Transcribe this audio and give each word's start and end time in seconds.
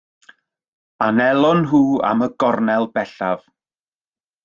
Anelon 1.09 1.61
nhw 1.67 1.83
am 2.09 2.25
y 2.29 2.31
gornel 2.45 2.91
bellaf. 2.97 3.41